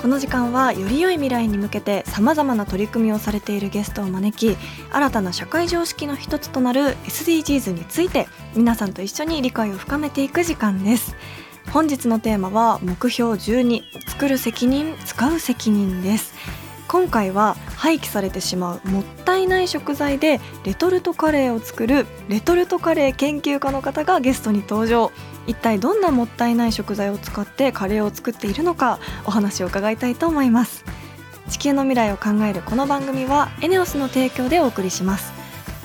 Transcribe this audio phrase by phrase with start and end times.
[0.00, 4.56] この時間はより良い未来に向けてさまざまな取り組みをされているゲストを招き
[4.92, 11.16] 新たな社会常識の一つとなる SDGs について皆さんと一緒に理解を深めていく時間です。
[11.72, 16.34] 本日のテーマは目標12作る責任使う責任です。
[16.86, 25.12] 今回は廃棄されてしまうもったいない食材でレトルトカレーを作るレトルトカレー研究家の方がゲストに登場。
[25.48, 30.84] 一体どんなもったいない食材を使ってカレーを作っているのかお話を伺いたいと思います。
[31.48, 35.32] 地球の未来を考えるこの番組はエネオスの提供でお送りします。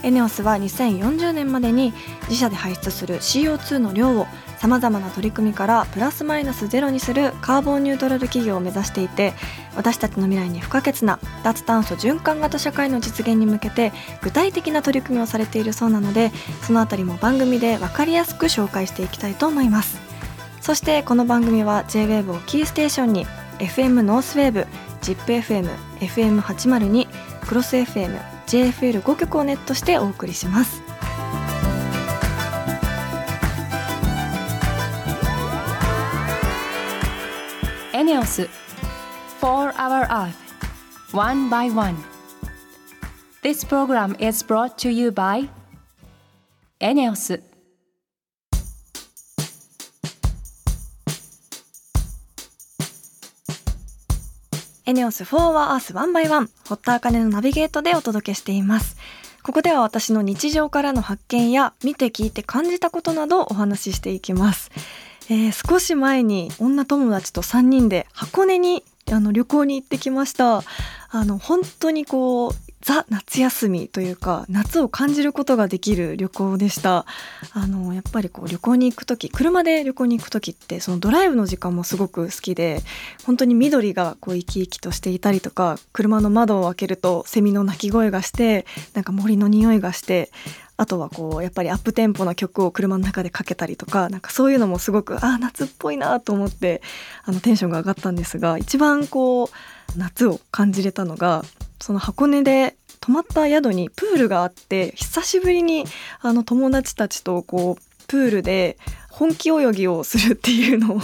[0.03, 4.27] エネオスは2040年までに自社で排出する CO2 の量を
[4.63, 9.33] さまざまな取り組みからプラスマイナスゼロにするカーボンニュートラル企業を目指していて
[9.75, 13.91] 私たちの未来に不可欠な脱炭素循環型社会の実現に向けて
[14.21, 19.99] 具体的な取り組みをされているそうなのでそのあたりも番組で分かりやすく紹介していきたいと思います。
[20.61, 23.25] そしてこの番組は JWAVE をキーステーションに
[23.59, 24.65] FM ノースウェーブ
[25.01, 25.69] ZIPFM、
[25.99, 27.07] FM802、
[27.45, 30.82] クロス FM、JFL5 曲をネットしてお送りします。
[38.03, 38.49] ネオス
[39.39, 40.33] For Our Earth
[41.13, 41.49] One
[43.41, 45.49] This program is brought to you by
[46.81, 47.41] エネオス e
[54.85, 56.27] n e o s 4 o u r e a r t h 1 by
[56.67, 58.97] ホッターカネのナビゲートでお届けしています。
[59.43, 64.71] ここでは私の日常からの発見や見て聞いて感じたことなどお話ししていきます。
[65.29, 70.63] えー少し前に女友達と3人で箱根にあの旅行に行ってきました。
[71.15, 72.51] あの本当にこう
[72.81, 77.05] ザ夏休みというか夏を感じることができる旅行でした。
[77.53, 82.81] あのやっぱりこう旅行に行く時車で旅行に行く時ってそのドライブの時間もすごく好きで
[83.25, 90.31] 本当に緑がこう生き生きとしていたりとか車の窓を開けるとセミの鳴き声がしてなんか森の匂いがして
[90.83, 96.81] あとはこうやっぱりアップテンポな曲を車の中でかけたりとかなんかそういうのもすごくあ夏っぽいなと思って
[97.23, 99.47] あのテンションが上がったんですが一番こう
[99.95, 101.45] 夏を感じれたのが
[101.79, 105.85] その箱根で泊まった宿にプールがあって久しぶりに
[106.19, 108.77] あの友達たちとこうプールで
[109.23, 110.99] 本気泳ぎをするっていうのを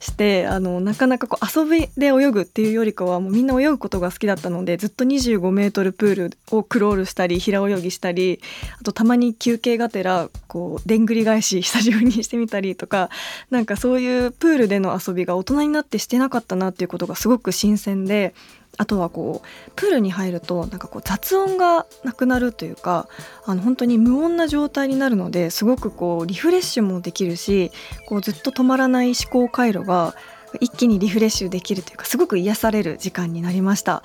[0.00, 8.40] して あのなかなかこう遊びで泳ぐっていうよりかはもうみんな泳ぐことが好きだったのでずっと25メートルプールをクロールしたり平泳ぎしたり
[8.80, 13.10] あとたまに休憩がてらこうでんぐり返し久しぶりにしてみたりとか
[13.50, 18.34] なんかそういうプールでの遊びが大人になってしてなかったなっていうことがすごく新鮮で
[18.76, 23.08] あとはこうプールに入るとなんかこう雑音がなくなるというか
[23.44, 27.70] あの本当に無音な状態になるのですごくこうリフレッシュもできるし
[28.08, 30.14] こうずっと止まらない思考回路が
[30.60, 34.02] 一気にリフレッシュできるというかすごく癒される時間になりました。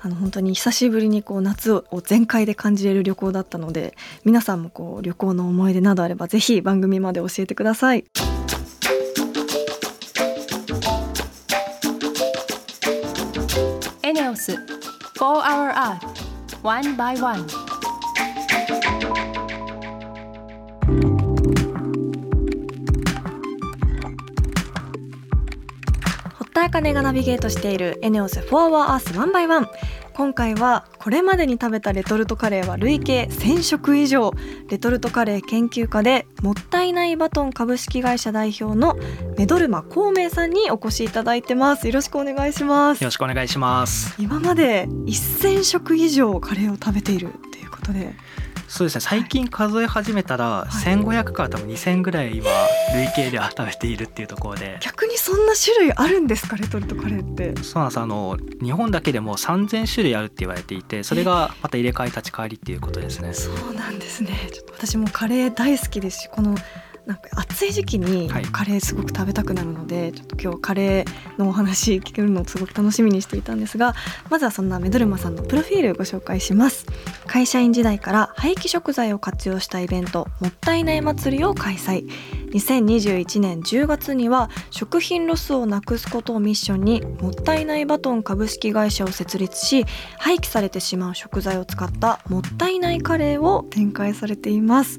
[0.00, 3.94] あの本当に久しぶりにこう夏を全開で感じれる旅行だったので
[4.24, 8.04] 皆さんもこう旅行の思い出などあればぜひ番組まで教えてください。
[14.32, 14.58] ウス4
[15.18, 15.98] Hour Earth
[16.62, 17.46] One by One
[26.38, 29.68] 堀田茜がナビゲートしているエネオス4 Hour Earth One by One
[30.14, 34.32] 今回はこれまでに食べたレトルトカレーは累計1000食以上。
[34.68, 38.96] レトルトカレー研究家でもったいないバトン株式会社代表の
[39.36, 41.86] メドルマ孔明さんにお越しいただいてます。
[41.86, 43.02] よろしくお願いします。
[43.02, 44.14] よろしくお願いします。
[44.18, 48.14] 今まで1000食以上カレーを食べているっていうことで
[48.72, 49.00] そうですね。
[49.02, 50.70] 最近数え始めたら、い。
[50.72, 52.46] 1500から多分2000ぐらい今
[52.94, 54.78] 累計では食べているっていうところで。
[54.80, 57.62] 逆にそんな種類あるんですかレトルトカレーって。
[57.62, 58.00] そうなんです。
[58.00, 63.34] あの日本だけでも3000種類あるって言われていてそれがまた入れ替え立ち替わりっていうことですね。
[63.34, 64.48] そうなんですね。
[64.50, 66.56] ちょっと私もカレー大好きですしこの
[67.06, 68.44] なんか暑い時期にはい。
[68.44, 73.94] カレーすごく食べたくなるので、ちょっと今日カレーのお話聞けるのをすごく楽しみにしていたんですが
[74.30, 76.86] まずはそんなメドルマさんのプロフィールご紹介します。
[77.26, 82.08] 会社員時代から廃棄食材を活用したイベントもったいない祭りを開催。
[82.52, 89.86] 2021年10月には食品ロスをなくすことをミッションにもったいないバトン株式会社を設立し
[90.18, 94.98] 廃棄されてしまう食材を使ったもったいないカレーを展開されています。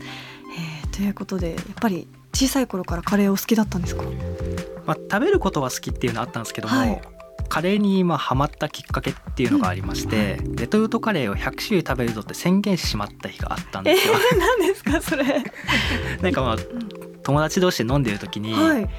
[0.94, 4.04] えーということでやっぱり小さい頃からカレーを好きだったんですか？
[4.86, 7.02] まあ、食べることは好きっていうのはあったんですけども、はい。
[7.50, 14.14] カレーに今ハマったきっかけっていうのがありまして、レトルトカレーを100種類食べるぞって宣言してしまった日があったんえですよ。
[14.16, 15.24] ー、何ですかそれ、
[16.22, 16.56] なんかまあ
[17.24, 18.90] 友達同士で飲んでる時に、はい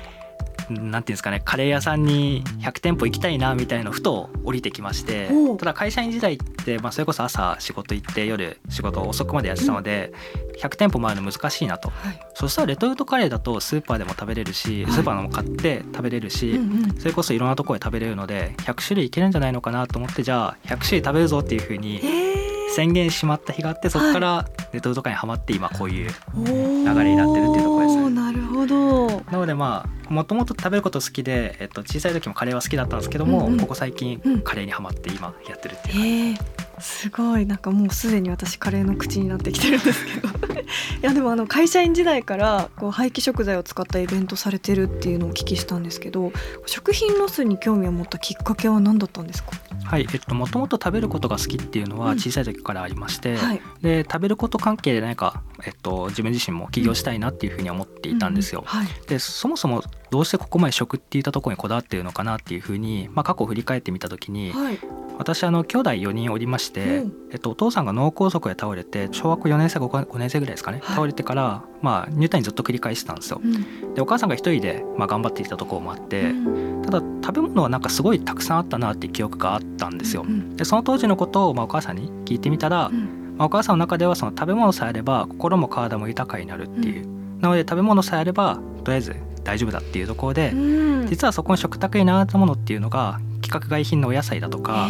[0.71, 5.29] なんていうんですかねカレー屋さんに100店舗行きたいなみたいなのふと降りてきまして
[5.59, 10.13] ただ会社員時代って、まあ、それこそ朝仕事行って夜仕事遅くまでやってたので、
[10.61, 11.91] 100店舗回るの難しいなと。
[11.91, 12.21] はい。
[12.35, 14.93] そしたらレトルトカレーだとスーパーでも食べれるし、はい。
[14.93, 16.95] スーパーのも買って食べれるし、うんうん。
[16.99, 22.35] それこそいろんなところで食べれるので100種類いけるんじゃないのかなと思ってじゃあ100種類食べるぞっていうふうにえ
[22.75, 29.09] 宣言しまった日があってそこからレトルトカレーにはまって今こういうー、流れになってるっていうところですねなるほど。
[29.31, 33.61] なのでまあもともと食べること好きで、えっと、小さい時もカレーは好きだったんですけども、うんうん。
[33.61, 34.41] ここ最近うん。
[34.43, 36.39] カレーにはまって今やってるっていうえー、
[36.85, 40.29] すごいなんかもうすでに私カレーの口になってきてるんですけど。
[40.61, 40.67] い
[41.03, 46.33] やでもあの会社員時代からこう廃棄食材を使ったイベントされてるっていうのをお聞きしたんですけど
[46.67, 49.51] 食品ロスに興味を持ったきっかけは何だったんですか？
[49.85, 52.19] はいえっともともと食べることが好きっていうのはうん。
[52.19, 53.61] 小さい時からありまして、はい。
[53.83, 58.63] で食べること関係で何か、えっと、自分自身も起業したいなっていうふうに思っていたんですよ。
[58.67, 58.87] はい。
[59.07, 64.79] でそもそもどうしてここまで食っていったところにこだわっているのかなっていうふうに、まあ、過去を振り返ってみた時に、はい
[65.19, 67.13] 私あの兄弟4人おりまして、うん。
[67.31, 70.97] えっと、お父さんが脳梗塞で倒れて小学校4年生か 5, 年生ぐらいですかね、はい。
[70.97, 73.41] 倒れてから、まあ、入退院ずっと繰り返してたんですよ。
[73.43, 73.95] うん。
[73.95, 76.83] でお母さんが一人で、まあ、頑張っていたところもあって、うん。
[76.83, 80.23] ただ食べ物はなんかすごいたくさんあったなっていう記憶があったんですよ。
[80.23, 83.35] うんでその当時のことを、まあ、お母さんに聞いてみたら、うん。
[83.37, 87.07] まあ、お母さんの中ではその食べ物さえあれば心も体も豊かになるっていう、
[87.41, 91.07] なので食べ物さえあればとりあえず大丈夫だっていうところで、うん。
[91.07, 94.89] 実はそこに食卓に並んだものっていうのが規格外品のお野菜だとか、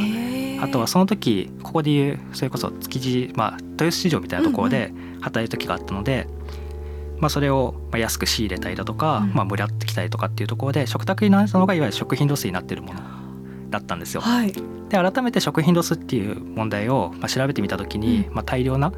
[0.61, 6.27] あとはその時ここでいうそれこそ築地、まあ、豊洲市場みたいなところで働いる時があったので、
[7.19, 9.35] まあ、それをまあ安く仕入れたりだとか、うん。
[9.35, 13.01] まあ、もらってきたりとかっていうところで食卓に並んだのがいわゆる食品ロスになっているもの
[13.71, 14.21] だったんですよ。
[14.21, 14.53] はい。
[14.53, 18.35] で改めて食品ロスっていう問題をまあ調べてみた時に、うん。
[18.35, 18.93] まあ、大量な、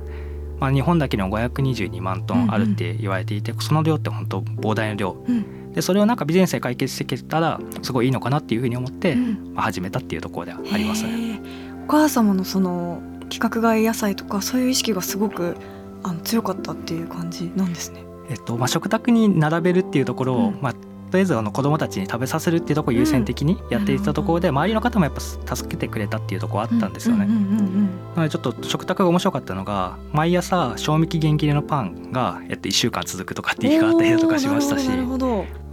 [0.60, 5.16] まあ、日本だけでも522万トンあるって言われていて、その量って本当膨大な量。
[5.28, 11.38] うんでそれをなんかビジネスで解決していけたらすごいいいのかなっていうふうに思って、うんまあ、始めたっていうところではありますね。
[11.84, 15.55] お母様のその規格外野菜とかそういう意識がすごく
[16.02, 18.00] あの強かったっていう感じなんですね。
[18.31, 20.75] えっとまあ、食卓に並べるっていうところを、うんまあ、
[21.11, 25.20] とりあえずあの子どもたちに食べさせるっていうところを優先的にやっていたところで、周りの方もやっぱ
[25.56, 27.26] 助けてくれたっていうところあったんですよね。
[27.26, 27.87] うんうんうん
[28.17, 34.88] なのでちょっと食卓が面白かったのが毎朝賞味期限切れのパンが、えっと、1週間続くとかっていう日があったりだとかしましたし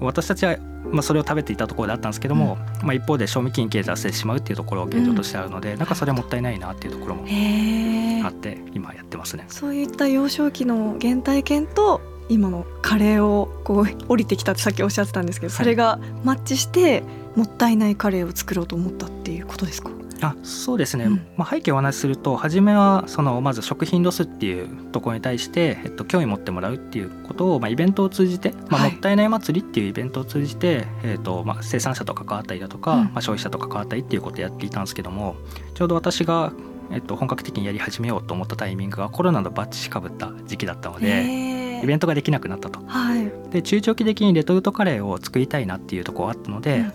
[0.01, 0.57] 私たちは、
[0.91, 7.23] まあ、それを食べていたところであったんですけども、まあ、一方で賞味期限切れ出してしまうっていうところが現状としてあるので、なんかそれはもったいないなっていうところも
[8.25, 9.45] あって今やってますね。
[9.47, 15.57] そういった幼少期の原体験と今のカレーをこう降りてきたってさっきおっしゃってたんですけど、はい。
[15.57, 17.03] それがマッチして
[17.35, 19.91] もったいないカレーを作ろうと思ったっていうことですか？
[20.21, 21.27] あそうですね、うん。
[21.35, 33.03] まあ、背景をお話しすると初めはそのまず食品ロスっていうところに対して、えっと、興味持ってもらうっていうことを、まあ、イベントを通じて、まあ、はいもったいない祭りっていうイベントを通じて、えっとまあ、生産者と関わったりだとか、うん。
[33.05, 35.35] まあ、消費者と関わったりっていうことをやっていたんですけども
[35.73, 36.53] ちょうど私が、
[36.91, 42.79] えっと、本格的にやり始めようと思ったタイミングがコロナのバッチしかぶった時期だったのでイベントができなくなったと。
[42.87, 43.31] はい。
[43.51, 46.93] で中長期的にレトルトカレーを作りたいなっていうところがあったので、うんま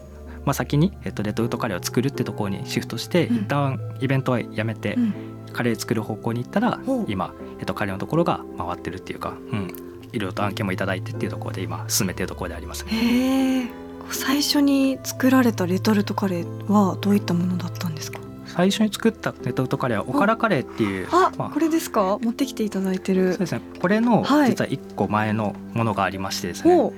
[0.52, 5.14] あ、先に、えっと、レトルトカレーを作るってところにシフトして、うん一旦イベントはやめて、うん
[5.50, 9.75] カレー作る方向に行ったら今、えっと、カレーのところが回ってるっていうか、うん、
[10.12, 12.92] いろいろと案件もいただいてっていうところで今進めてるところでありますね。
[12.92, 13.71] へえ。
[14.11, 17.88] 最初に作られたレトルトカレーはどういったものだったんですか？
[18.58, 22.18] 最初に作ったレトルトカレーはおからカレーっていうあ、まあこれですか？
[22.20, 23.38] 持ってきていただいてるそう。
[23.38, 26.92] ですねこれのはい実は1個前のものがありましてですね、ほ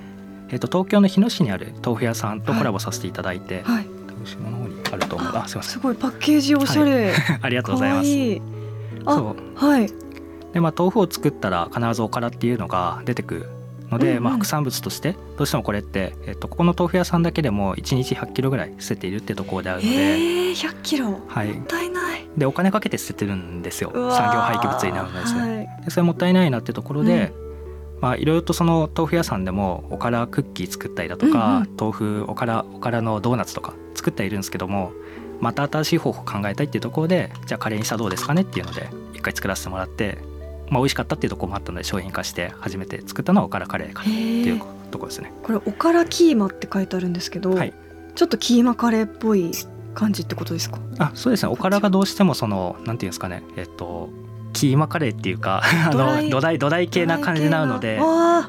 [0.48, 3.64] えっと、東京の日野市にある豆腐屋さんとコラボさせていただいて、う。
[3.64, 3.84] はい。
[3.84, 7.12] 後ろの方にあると思うあすいませんすごいパッケージおしゃれ。
[7.42, 8.08] ありがとかうございます。
[8.08, 8.42] わいい。
[9.04, 9.92] あそうはい。
[10.54, 13.46] でまあ豆腐を作ったら必ずおからっていうのが出てくる
[13.90, 21.10] ので、うんうんまあ、副産物としてどうしてもこれって、えっと、ここの豆腐屋さんだけでも1日100キロぐらい捨てているってところであるので、ええ、100キロ。
[21.10, 22.26] もはい、ったいない。
[22.36, 25.40] でお金かけて捨ててるんですよ産業廃棄物になるのですね。
[25.40, 25.84] はい。
[25.84, 27.32] でそれもったいないなってところで、
[28.00, 34.92] まあ、いろいろとその豆腐屋さんでもおからクッキー作ったりだとか、うんうん豆腐おからおからのドーナツとか作ってはいるんですけども
[35.40, 40.18] また新しい方法を考えたいっていうところでじゃあカレーにしたらどうですかねっていうので一回作らせてもらって、
[40.70, 44.60] まあ、美味しかったっていうところもあったので商品化して初めて作ったのはおからカレーかなっていう
[44.90, 45.32] ところですね。
[45.42, 47.74] これおからキーマって書いてあるんですけど、はい。
[48.14, 49.52] ちょっとキーマカレーっぽい
[49.94, 50.78] 感じってことですか？
[50.98, 51.52] あそうですね。
[51.52, 53.42] おからがどうしてもそのなんていうんですかね。
[53.56, 54.08] えっと
[54.52, 58.00] キーマカレーっていうか あの土台土台系な感じになるので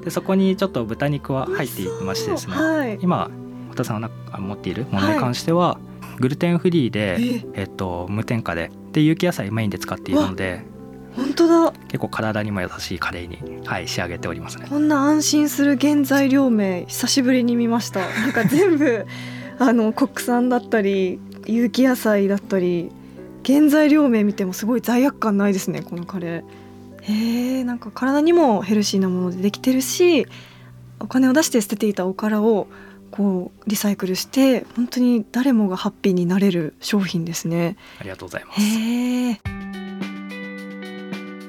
[0.03, 2.55] でそこにちょっと豚肉は入っていましてですね。
[2.55, 2.97] はい。
[3.01, 3.29] 今
[3.69, 5.77] 太田さんが持っているものに関しては、
[6.19, 10.65] グルテンフリーで、ええっと、無添加でで有機野菜メインで使っているので
[11.15, 11.73] 本当だ。
[11.87, 14.67] 結構体にも優しいカレーに、はい、仕上げておりますね。
[14.69, 17.99] こんな安心する原材料名久しぶりに見ました。
[17.99, 19.05] なんか全部
[19.59, 22.89] あの国産だったり有機野菜だったり
[23.45, 26.43] 原材料名見てもすごい罪悪感ないですねこのカレー。
[27.03, 30.27] へえんか体にもヘルシーなものでできてるし
[30.99, 32.67] お金を出して捨てていたおからを
[33.09, 37.75] こうリサイクルして本当に誰もがハッピーになれる商品ですね。
[37.99, 39.60] ありがとうございます。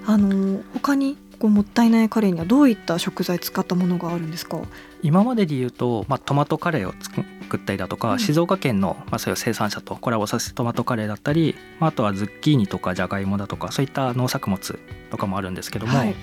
[0.07, 4.61] あの他にこうもったいないカレーにはどういった食材使ったものがあるんですか？
[5.03, 8.19] 今までで言うと、まあ、トマトカレーを作ったりだとか、うん。
[8.21, 14.79] 静岡県の、まあ、そういう生産者とコラボさせてトマトカレーだったり、まあ、あとはズッキーニとかじゃがいもだとかそういった農作物
[15.11, 16.15] とかもあるんですけども、はい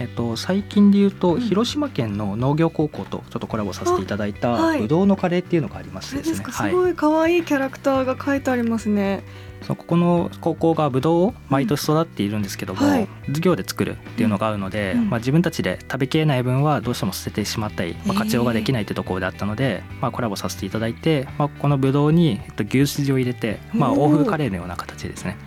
[0.00, 1.40] えっと、最近で言うと、うん。
[1.40, 4.80] 広島県の農業高校とちょっとコラボさせていただいたあはい。
[4.80, 9.22] ぶどうのカレーっていうのがありましそれてですすかすごい可愛いキャラクターが書いてありますね。
[9.66, 12.90] ここの高校がぶどうを毎年育っているんですけども、うん。
[12.90, 13.08] はい。
[13.26, 15.10] 授業で作るっていうのがあるので、うん。
[15.10, 25.38] まあ、自分たちで食べきれない分はどうしても捨ててしまったり、まあ、活用ができないってところであったので、まあ、コラボさせていただいて、まあ、このぶどうに、えっと、牛すじを入れて、まあ、欧風カレーのような形ですね。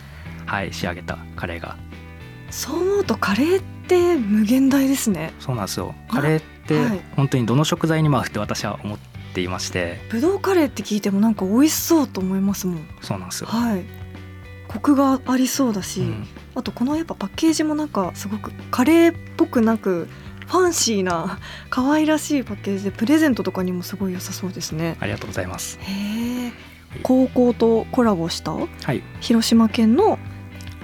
[0.46, 1.78] はい仕上げたカレーが。
[2.50, 5.34] そう思うとカレーって無限大ですね。
[5.40, 8.98] そうなんですよカレーってはい本当にどの食材にも合うって私は思っ
[9.34, 12.88] ていましてぶどうカレーって聞いてもなんか美味しそうと思いますもん。
[13.02, 13.48] そうなんですよ。
[13.48, 13.84] はい。
[14.68, 20.08] コクがありそうだし、うんあとこのやっぱパッケージもなんかすごくカレーっぽくなく
[20.48, 21.38] ファンシーな
[21.70, 24.98] 可愛らしいパッケージでプレゼントとかにもすごい良さそうですね。
[25.00, 25.78] ありがとうございます。
[25.84, 26.52] へえ。
[27.04, 30.18] 高校とコラボしたはい、広島県の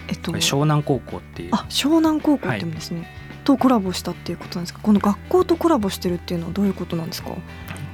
[0.08, 1.50] えっと湘南高校っていう。
[1.54, 3.08] あ湘南高校って言うんですね、
[3.44, 4.80] とコラボしたっていうことなんですか？
[4.82, 7.32] この学校とコラボしてるっていうのはどういうことなんですか？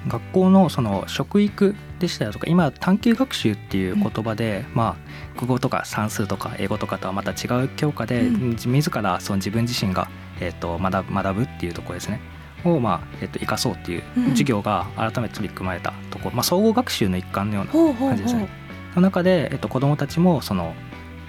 [0.08, 4.98] 学校のその食育でしたりとか今探究学習っていう言葉で、ま
[5.36, 8.56] あ国語とか算数とか英語とかとはまた違う教科で、うん。
[8.56, 12.22] 自らその自分自身が、えー、と学ぶ学ぶっていうところですね。
[12.63, 14.25] を、まあえー、と生かそうっていううん。
[14.30, 18.10] 授業が改めて取り組まれたところ、まあ、総合学習の一環のようなほうほうほう。
[18.10, 18.48] 感じですね。
[18.96, 20.74] の中で、えっと、子どもたちもその、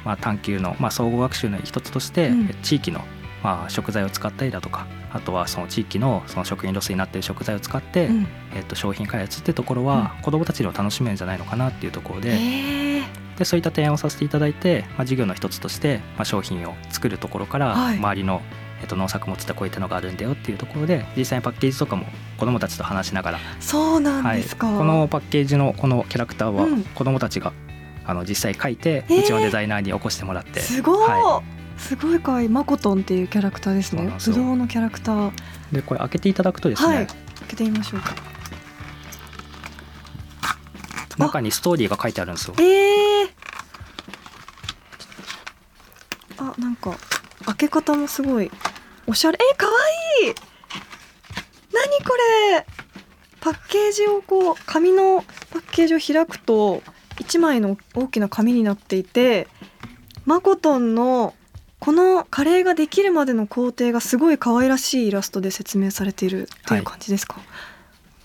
[0.04, 2.49] まあ、探究の、まあ、総合学習の一つとして、うん。
[2.50, 3.02] え地域の、
[3.42, 8.26] まあ、食材を使ったりだとかあとはその地域のその食品ロスになっている食材を使って、うん。
[8.54, 13.02] えっと、商品開発ってところは、子どもたちにも楽しめるんじゃないのかなっていうところで,、
[13.37, 17.97] でそういった提案をさせていただいて、まあ、授業の一つとして、まあ、商品を作るところから、はい。
[17.97, 18.42] 周りの、
[18.83, 22.07] えっと、農作物ってこういったのがあるんだよっていうところで実際にパッケージとかも
[22.38, 26.83] 子どもたちと話しながらそうなんはい、ですか、このパッケージのこのキャラクターはうん。
[26.85, 27.52] 子どもたちが、
[28.04, 29.21] あの実際書いて、えー。
[29.21, 30.61] うちのデザイナーに起こしてもらって。
[30.61, 31.42] すごい、は
[31.76, 34.12] すごい可愛いマコトンっていうキャラクターですね。
[34.26, 35.33] ぶどうのキャラクター。
[35.73, 37.07] でこれ開けていただくとですね、はい。
[37.07, 37.16] 開
[37.49, 38.14] けてみましょうか。
[41.19, 42.54] 中にストーリーが書いてあるんですよ。
[42.59, 43.30] ええ
[46.38, 46.97] あなんか
[47.45, 48.50] 開け方もすごい。
[49.07, 49.38] おしゃれ。
[49.40, 49.66] え可
[50.23, 50.35] 愛い。
[51.73, 52.16] 何こ
[52.52, 52.66] れ。
[53.40, 56.83] パッケージをこう紙のパッケージを開くと
[57.21, 59.47] 一枚の大きな紙になっていて
[60.25, 61.35] マコトンの
[61.79, 67.41] このカレーができるまでの工程がすごい可愛らしいイラストで説明されているっていう感じですか、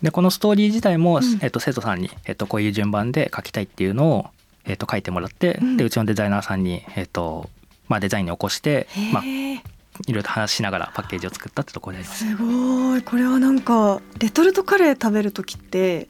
[0.02, 1.40] でこのストーリー自体も、うん。
[1.42, 4.28] えっと、生徒さんに、えっと、こういう順番で書きたいっていうのを、
[4.66, 5.78] えっと、書いてもらって、うん。
[5.78, 7.50] でうちのデザイナーさんに、えっと
[7.88, 9.62] まあ、デザインに起こして、まあ、いろ
[10.08, 12.26] いろと話しながらパッケージを作ったってところです。
[12.26, 13.02] すごい。
[13.02, 16.08] これはなんかレトルトカレー食べる時って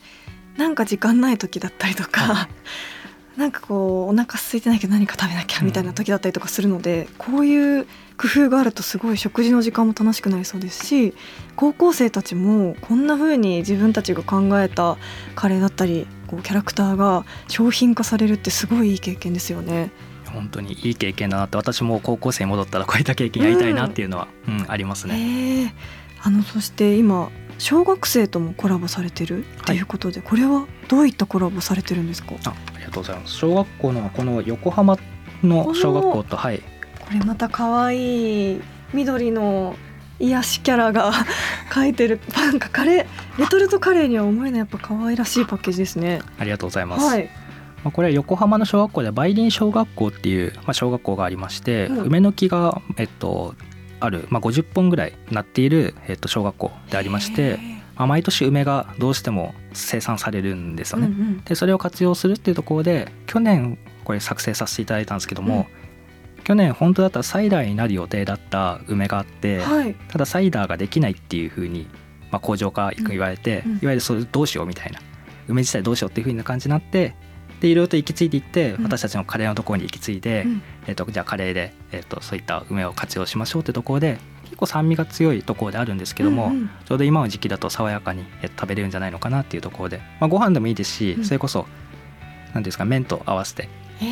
[0.58, 2.50] なんか時間ない時だったりとか
[3.38, 7.86] なんかこうお腹空いてないけど何か食べなきゃみたいな時だったりとかするので、こういう
[8.18, 11.14] 工夫があるとすごい食事の時間も楽しくなりそうですし
[11.58, 14.98] 高校生たちもこんな風に自分たちが考えた
[15.36, 19.92] カレーだったりこうキャラクターが商品化されるってすごいいい経験ですよね。
[20.34, 25.18] 本当にいい経験だなって私も高校生に戻ったらこういった経験やりたいなっていうのは、うんありますね。
[25.18, 25.74] へえ
[26.22, 32.34] あのそして今小学生ともコラボされてるっていうことで、これはどういったコラボされてるんですか？
[32.46, 33.34] あありがとうございます。
[33.36, 34.98] 小学校のこの横浜
[35.44, 36.66] の小学校とはいこ
[37.14, 38.62] れまた可愛い
[38.94, 39.76] 緑の
[40.20, 41.12] 癒しキャラが
[41.72, 46.22] 描いてるなんかカレーレトルトカレーには思えないやっぱ可愛らしいパッケージですね。
[46.40, 47.06] ありがとうございます。
[47.06, 47.30] はい。
[47.84, 53.54] まあ、これは横浜の小学校で梅林小学校っていう、まあ、小学校がありまして、うん梅の木が、えっと、
[54.00, 57.60] ある、まあ、50本ぐらいなっている、えっと、小学校でありまして、
[57.96, 61.08] まあ、毎年梅がどうしても生産されるんですよね。
[61.08, 61.42] うんうん。
[61.44, 65.68] でそれを活用するっていうところで去年これ作成させていただいたんですけども、
[66.44, 69.96] 去年本当だったらサイダーになる予定だった梅があって、はい。
[70.10, 71.88] ただサイダーができないっていうふうに、
[72.32, 73.78] まあ、工場から言われて、うんうん。
[73.78, 75.00] いわゆるそれどうしようみたいな
[75.48, 77.16] 梅自体どうしようっていうふうな感じになって
[77.62, 78.84] でいろいろと行き着いていって、うん。
[78.84, 86.70] 私たちのカレーのところに行き着いて、うんえっとじゃあカレーで、えっとそういった梅を活用しましょうってところで結構酸味が強いところであるんですけども、うんうん。
[86.86, 91.26] ちょうど今の時期だと爽やかにえっと食べれるんじゃないのかなっていうところで、まあ、ご飯でもいいですし、うん。
[91.26, 93.68] それこそ何ていうんですか麺と合わせて、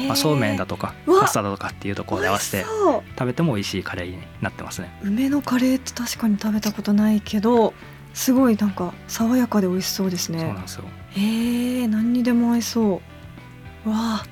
[0.07, 2.65] まあ、そうめんだとかパスタだとかっていうところで合わせて
[3.17, 4.89] 食べても美味しいカレーになってますね。
[5.03, 7.73] 梅のカレーって確かに食べたことないけど
[8.13, 10.83] すごいなんか爽やかで美味しそうですそうねなんですよ。
[11.11, 13.01] へえ何にでも合いそ
[13.85, 13.89] う。
[13.89, 14.25] わあ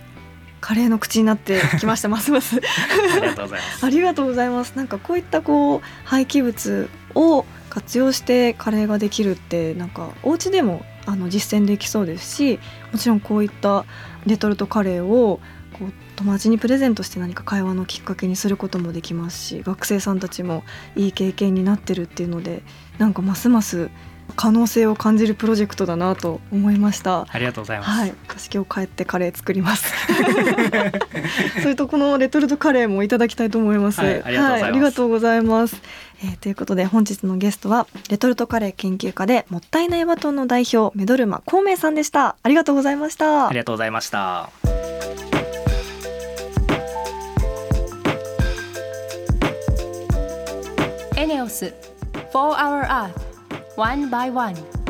[0.62, 2.58] カレーの口になってきましたますます。
[2.58, 3.86] ありがとうございます。
[3.86, 4.74] ありがとうございます。
[4.76, 12.60] なんかこういったこう廃棄物を活用してカレーができるってなんかお家でもあの実践できそうですし
[12.92, 13.86] もちろんこういった
[14.26, 15.40] レトルトカレーを
[15.74, 20.64] こう友達にプレゼントして何か会話のきっかけにすることもできますし学生さんたちも
[20.96, 22.62] いい経験になってるっていうので
[23.00, 23.90] なんかますます
[24.32, 27.28] 可能性を感じるプロジェクトだなと思いました。
[27.30, 29.94] ありがとうございます、はい、私今日帰ってカレー作ります。
[31.62, 34.02] それとこのレトルトカレーもいただきたいと思います。
[34.02, 35.82] はいありがとうございますはありがとうございます
[36.24, 42.36] えーということで本日のゲストはレトルトカレー研究家でもったいないバトンの代表メドルマ孔明さんでした。
[42.44, 43.48] ありがとうございました。
[43.48, 44.50] ありがとうございました。
[51.18, 51.74] エネオス
[52.34, 53.31] 4 Hour Earth
[53.76, 54.81] One by One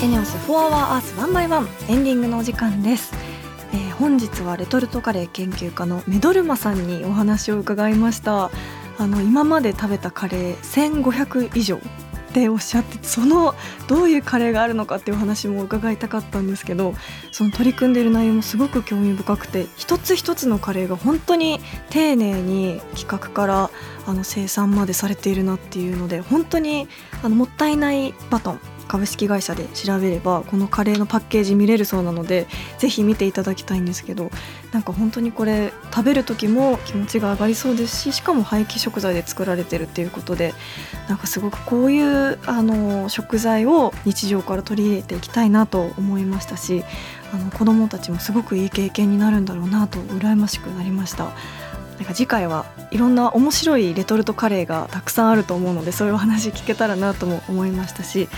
[0.00, 3.12] エネオス4 Hour Earth One by One エンディングのお時間です、
[3.72, 8.48] えー本日はレトルトカレー研究家のメドルマさんにお話を伺いました。
[8.96, 11.80] あの今まで食べたカレー1500以上っ
[12.32, 13.54] ておっしゃっててその
[13.88, 16.94] どういうカレーがあるのかっていうお話も伺いたかったんですけど
[17.32, 23.70] その取り組んでいる内容もすごく興味深くて一つ一つのカレーが本当に丁寧に企画から
[24.06, 26.88] あの生産までされているなっていうので本当に
[27.22, 32.46] あのもったいないバトン株式会社で調べればこのカレーのパッケージ見れるそうなので
[32.78, 34.30] ぜひ見ていただきたいんですけど
[34.72, 40.54] なんか本当にこれ食べる時も気持ちが上がりそうですししかも廃棄食材で作られてるっていうことで
[41.08, 46.82] なんかすごくこういうあの食材を日常から取り入れていきたいなと思いましたし
[47.32, 51.30] あの子どもたちもすごくいい経験になるんだろうなと羨ましくなりました。
[51.98, 58.28] なんか次回はいろんな面白いレトルトカレーがたくさんあると思うのでそういうお話聞けたらなとも思いましたし、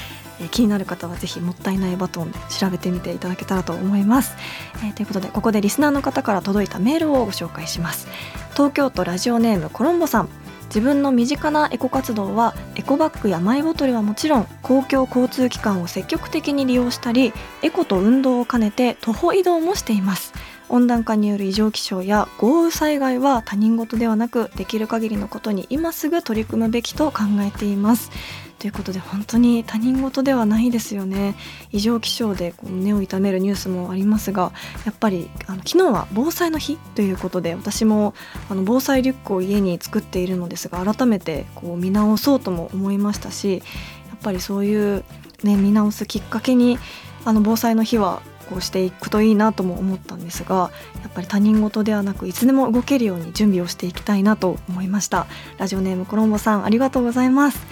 [0.41, 4.37] え気になる方はぜひもったいないバトンで調べてみていただけたらと思います、
[4.85, 8.09] えーということでここでリスナーの方から届いたメールをご紹介します。
[8.55, 10.29] 東京都ラジオネームコロンボさん。
[10.67, 20.33] 自分の身近なエコ活動はエコバッグやマイボトルはもちろん公共交通機関を積極的に利用したりエコと運動を兼ねて徒歩移動もしています。
[20.69, 28.13] 温暖化による異常気象や豪雨災害は他人事ではなくできる限りのことに今すぐ取り組むべきと考えています。
[28.61, 31.35] ということで本当に他人事ではないですよね。
[31.73, 34.53] 異常気象でこう胸を痛めるニュースもありますが
[34.85, 38.13] やっぱりあの昨日は防災の日ということで私も
[38.51, 43.63] あの防災リュックを家に作っているのですが改めてこう見直そうとも思いましたし
[44.09, 45.05] やっぱりそういう、
[45.43, 46.79] ね、見直すきっかけに
[47.25, 48.21] あの防災の日は
[48.51, 50.71] こうしていくといいなとも思ったんですが
[51.03, 55.27] やっぱり他人事ではなくいつでも動けるように準備をしていきたいなと思いました。
[55.57, 57.67] ラジオネームコロンボさんありがとうございます。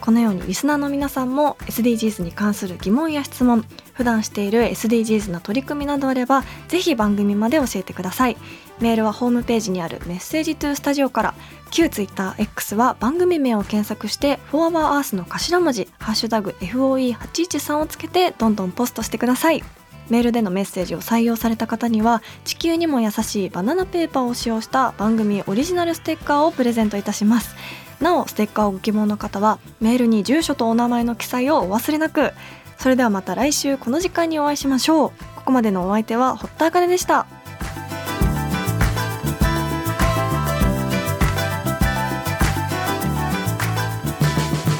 [0.00, 8.36] このようにリスナーの皆さんも SDGs に関する疑問や質問普段している SDGs の取り組みなどあればぜひ番組まで教えてください。
[8.80, 11.34] メールはホームページにあるメッセージトゥースタジオから
[11.70, 19.64] 旧 TwitterX は番組名を検索して「フォアワーアースの頭文字「ハッシュタグ #FOE813」をつけてどんどんポストしてください。
[20.08, 27.56] メールでのメッセージを採用された方には地球にも優しいバナナペーパーを使用した番組オリジナルステッカーをプレゼントいたします。
[28.00, 32.32] なおステッカーをご希望の方はメールに住所とお名前の記載をお忘れなく。
[32.78, 35.10] それではまた来週この時間にお会いしましょう。
[35.36, 37.26] ここまでのお相手は堀田茜でした。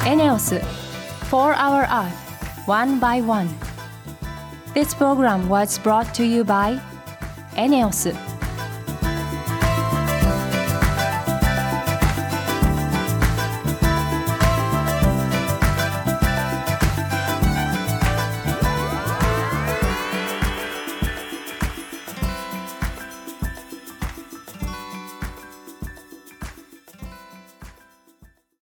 [0.05, 0.55] エネオス
[1.29, 2.11] 4 Hour Earth
[2.65, 3.49] One by One
[4.73, 6.79] This program was brought to you by
[7.57, 8.13] エネオス